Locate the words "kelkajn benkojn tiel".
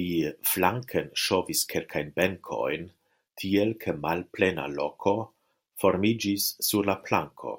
1.72-3.74